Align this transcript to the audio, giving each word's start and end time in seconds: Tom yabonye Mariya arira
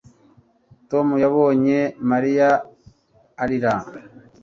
Tom 0.89 1.07
yabonye 1.23 1.77
Mariya 2.09 2.49
arira 3.43 3.73